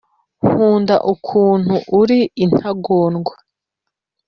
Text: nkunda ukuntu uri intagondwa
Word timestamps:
nkunda 0.47 0.95
ukuntu 1.13 1.75
uri 1.99 2.19
intagondwa 2.43 3.33